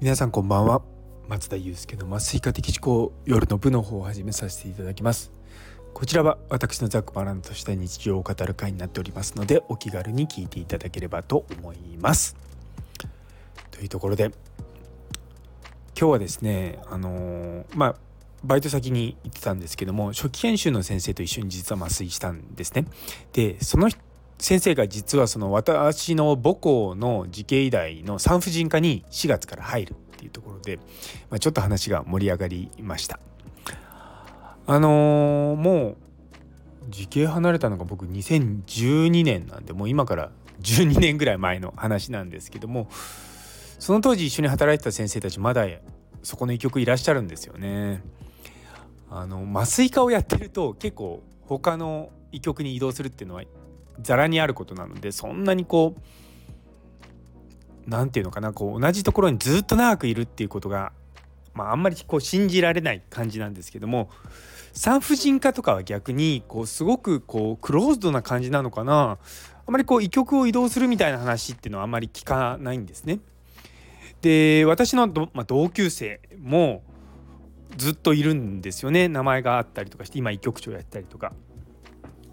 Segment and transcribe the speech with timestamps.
[0.00, 0.80] 皆さんこんばんは。
[1.26, 5.32] 松田祐介の麻酔科的思考夜の部の方を始めさせていただきます。
[5.92, 12.36] こちらは私のざっくばらんとした日常を語る会になっておりますのでお気軽に聞いていただければと思います。
[13.72, 14.26] というところで
[15.98, 17.94] 今日はですねあのー、まあ
[18.44, 22.84] バイト先に行ってたんですけども初期研修の先生と一緒に実は麻酔したんですね。
[23.32, 23.90] でその
[24.38, 30.76] 先生が実はその私の母校の慈恵医大の産婦人科に4月から入るっていうところで、
[31.28, 33.18] まあ、ちょっと話が盛り上がりました
[34.66, 35.96] あのー、もう
[36.90, 40.30] 慈恵離れたのが僕2012年なんでもう今から
[40.62, 42.88] 12年ぐらい前の話なんですけども
[43.78, 45.66] その当時一緒に働いてた先生たちまだ
[46.22, 48.02] そこの医局いらっしゃるんですよね。
[49.10, 53.42] あの麻酔科をやってると結構他の医局に移動するっていうのは
[54.00, 56.00] ざらにあることなのでそんなにこう
[57.88, 60.92] 何て言うのかなこう同じところにずっと長くいるっていうことが、
[61.54, 64.10] まあ、あんまりこう信じられない感じなんですけども
[64.74, 69.18] 産婦人科とかは逆にこうすごくこうクローズドな感じなのかな
[69.66, 73.20] あまりこう医局を移動するみたいな話っていうのはあんまり聞かないんですね。
[74.22, 76.82] で私のまあ、同級生も
[77.76, 81.32] ずっといるんですよね名前があったりとかして今医局長やったりとか。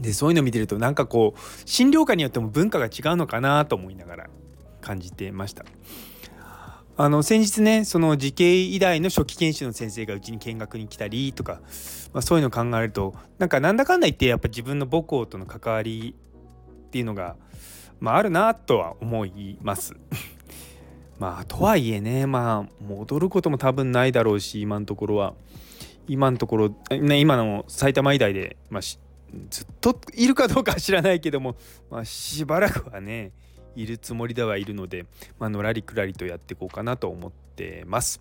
[0.00, 4.30] でそういうの見てるとなんかこう診療科によっても文化が違うのかなと思いながら
[4.80, 5.64] 感じてました。
[7.00, 11.60] あの先日ねその慈恵医大の初期研修の先生がうちに見学に来たりとか、
[12.12, 16.16] まあ、そういうのを考えるとなんかなんだかんだ言ってやっぱ自分の母校との関わり
[16.88, 17.36] っていうのが、
[18.00, 19.94] まあ、あるなとは思います。
[21.20, 25.34] まあとはいえねまあ戻ることも多分ないだろうし今のところは
[26.08, 28.82] 今のところ、ね、今の埼玉医大で、まあ、
[29.50, 31.56] ずっといるかどうかは知らないけども、
[31.90, 33.32] まあ、しばらくはね
[33.76, 35.06] いるつもりではいるので、
[35.38, 38.20] まあのらりくらりとやっていこうかなと思ってます。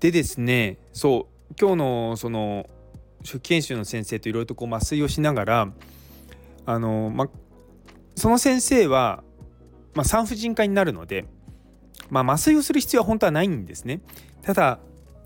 [0.00, 2.68] でですねそう今日のその
[3.24, 5.72] 初期研修の先生といろいろとこう麻酔をしながら
[6.66, 7.28] あの、ま、
[8.16, 9.22] その先生は、
[9.94, 11.26] まあ、産婦人科になるので、
[12.10, 14.00] まあ、麻酔をする必要は本当はないんですね。
[14.42, 14.80] ただ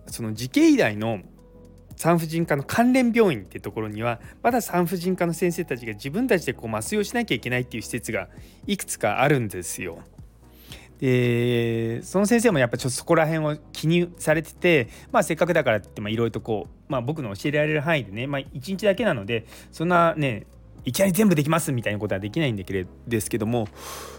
[0.07, 1.21] その慈恵医大の
[1.97, 8.29] 産婦人科の関連病院ってところにはまだ産婦人科の先生たちが自分たちでこう麻酔をしなきゃいけないっていう施設が
[8.67, 9.99] いくつかあるんですよ。
[11.01, 20.47] でその先生もやっぱちょっとそこら辺を気にされてて、まあ、せっかくだからっていろいろとこう、まあ、僕の教えられる範囲でね、まあ、1日だけなのでそんなね
[20.87, 23.69] いきなり全部できますみたいなことはできないんですけども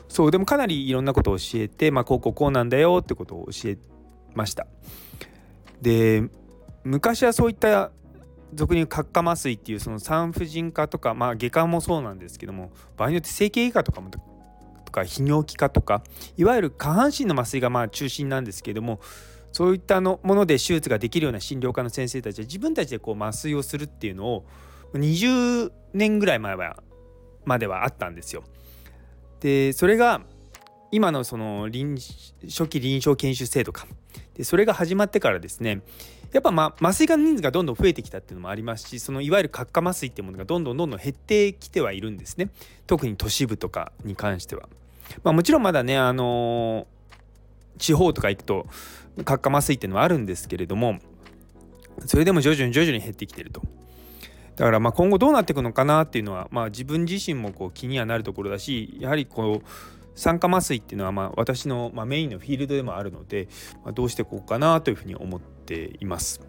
[0.08, 3.78] そうでもかなりいろんなことを教えて、まあ、こうこうこうなんだよってことを教え
[4.36, 4.68] ました。
[5.82, 6.30] で
[6.88, 7.92] 昔はそういった
[8.53, 14.20] 俗に言う角化麻酔っていうその産婦人科とか、まあ、外科もそうなんですけども場合によって整形外科とかもと
[14.92, 16.02] か泌尿器科とか
[16.38, 19.02] いわゆる下半身の麻酔がまあ中心なんですけども
[19.52, 24.46] そういったのもので手術ができるような診療科の先生たちは自分たちでこう麻酔をするっていうのを
[24.94, 26.78] 20年ぐらい前は
[27.44, 28.44] まではあったんですよ。
[29.42, 30.22] でそれが
[30.92, 31.98] 今のその臨
[32.48, 33.88] 初期臨床研修制度か
[34.36, 35.81] でそれが始まってからですね
[36.32, 42.50] やっぱ、ま、麻酔科の人数がどんどん増えてきたっていうのもありますしそのいわゆる角化麻酔っていうものがどんどんどんどん減ってきてはいるんですね
[42.86, 44.70] 特に都市部とかに関しては。
[45.24, 48.68] まあ、もちろんまだね、あのー、地方とか行くと
[49.24, 51.00] 角化麻酔っていうのはあるんですけれども
[52.06, 53.62] それでも徐々に徐々に減ってきてると。
[54.58, 59.68] だからまあ今後どうなっていくのかなっていうのは、まあ、自分自身もこう気にはなるところだしやはりこう
[60.20, 63.48] 酸化麻酔っていうのはまあ私のまメインのフィールドでもあるので、
[63.86, 66.42] ま、どうしていこうかなというふうに思ってています。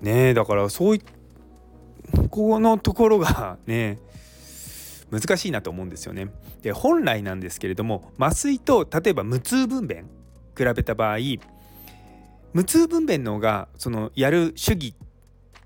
[0.00, 1.02] ねだからそうい
[2.30, 3.98] このところが ね
[5.10, 6.28] 難しいなと思うんですよね。
[6.62, 10.04] で本来なんですけれども麻酔と例えば無痛分娩
[10.56, 11.18] 比べた場合
[12.52, 14.94] 無痛分娩の方がそのやる主義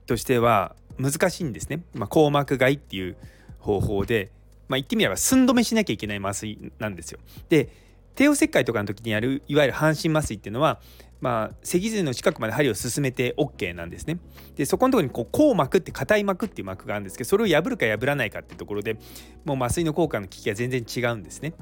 [0.06, 1.84] としては難しいんですね。
[1.94, 3.16] まあ、硬膜外っていう
[3.58, 4.32] 方法で
[4.70, 7.18] まあ、言ってみれば寸止めしなきゃいけない麻酔なんですよ。
[7.48, 7.68] で
[8.14, 10.80] 帝王切開とかの時にやるいわゆる半身麻酔っていうのは
[11.20, 14.18] まあ、脊髄の近くまで針を進めて OK なんですね。
[14.56, 18.96] でそこのところにこう硬膜って硬い膜っていう膜があるんですけどそれを破るか破らないかっていうところで
[19.44, 21.52] もう麻酔の効果の効きが全然違うんですね。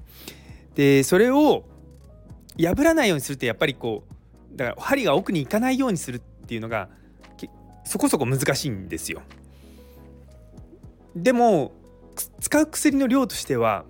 [0.74, 1.64] でそれを
[2.56, 4.04] 破らないようにするってやっぱりこ
[4.54, 6.88] うだから針が奥に行かないようにするっていうのが
[7.84, 9.22] そこそこ難しいんですよ。
[11.16, 11.72] でも
[12.40, 13.84] 使う薬の量としては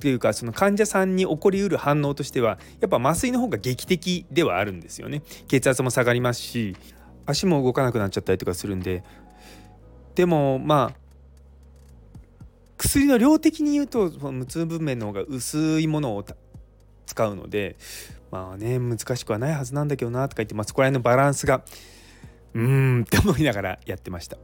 [0.00, 6.76] ていうかその患者さんに起こりうる反応としてはやっぱ麻酔の方が劇的ではあるんですよね血圧も下がりますし
[7.26, 9.04] 足も動かなくなっちゃったりとかするんで
[10.14, 11.00] でもまあ
[12.76, 16.24] 薬の量的に言うと無痛分娩の方が薄いものを
[17.06, 17.76] 使うので
[18.30, 21.62] まあね難しくはないはずなんだけどなとか言って、まあ、そこら辺のバランスが
[22.54, 24.38] うーんって思いながらやってました。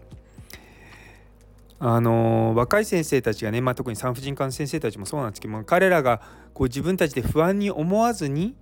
[1.79, 6.21] あの若い先生たちがね、まあ、特に産婦人科の先生たちもそうなんですけども彼らが
[6.55, 8.55] こう自分たちで不安に思わずに、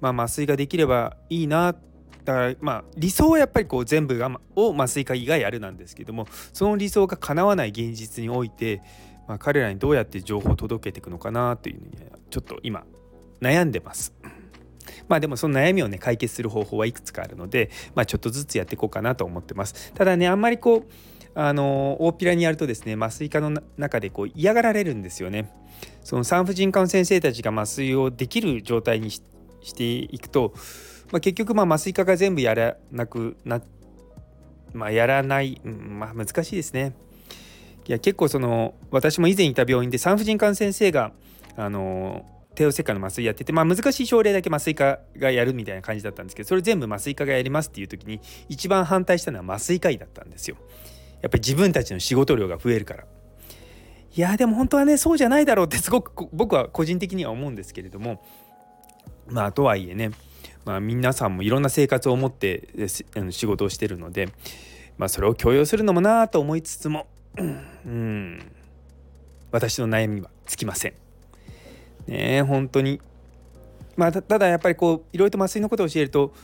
[0.00, 1.74] まあ、麻酔ができればいいな
[2.24, 8.80] だからまあ理想はやっぱりこう全部がを麻酔科医がやるなんですけどもその理想が叶わない現実において、
[9.26, 11.92] まあ、彼らにどうやって情報を届けていくのかなというのに
[12.30, 12.84] ちょっと今
[13.40, 14.14] 悩んでます。
[15.08, 19.92] まあでもその悩みをね解決する方法はいくつかあるので、まあ、ちょっとずつやっていこうかなと思ってます。
[19.92, 20.84] ただねあんまりこう
[21.34, 25.50] あの大っぴらにやるとですね麻酔科の中でこう嫌がられるんですよね。
[26.04, 29.20] その産婦人科の先生たちが麻酔をできる状態にし
[29.74, 30.52] ていくと、
[31.10, 33.60] まあ、結局まあ麻酔科が全部やらなくな
[34.74, 36.94] まあ、やらない、まあ難しいですね。
[37.86, 41.12] いや結構その私も以前いた病院で産婦人科の先生が
[41.56, 42.24] あの
[42.54, 50.56] 帝王切開の麻酔やってて、まあ、難しい症例だけ麻酔科がやるみたいな感じだったんですけどそれ全部麻酔科がやりますっていう時に一番反対したのは麻酔科医だったんですよ。
[51.22, 53.04] やっぱり自分たちの仕事量が増えるから。
[54.14, 58.22] いやでも本当はねそうじゃないだろうってすごく僕は個人的には思うんですけれども
[59.26, 60.10] まあとはいえね、
[60.66, 62.68] まあ、皆さんもいろんな生活を持って
[63.30, 64.28] 仕事をしてるので、
[64.98, 67.06] まあ、それを強要するのもなと思いつつも
[67.38, 68.38] うん
[69.50, 70.94] 私の悩みはつきません。
[72.06, 73.00] ね本当に
[73.96, 76.34] まあただやっぱりこういろいろと麻酔のことを教えると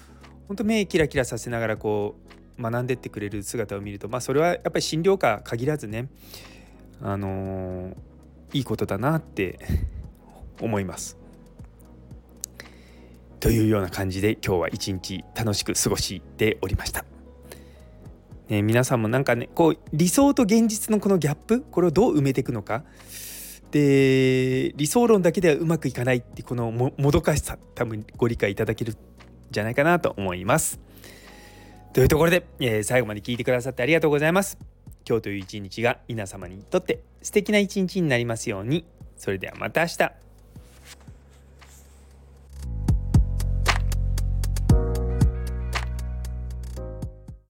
[0.46, 6.08] 本当目キラキラさせながらこう学んでってくれる姿を見るとまあそれはやっぱり診療科限らずね
[7.00, 7.94] あのー、
[8.55, 9.58] いいことだなって
[10.60, 11.16] 思います。
[13.38, 17.05] というような感じで今日は一日楽しく過ごしておりました。
[18.49, 22.82] ね、皆さんもなんかねこう理想と現実のこのギャップこれをどう埋めていくのか
[23.70, 28.96] で理想論だけではうまくいかないってこのもどかしさ多分ご理解いただけるん
[29.50, 30.81] じゃないかなと思います。
[31.93, 34.58] というところで、えー、最後まで聞いてくださってありがとうございます。
[35.08, 38.85] 今日という一日が皆様にとって素敵な一日になりますように。
[39.17, 40.27] それではまた明日。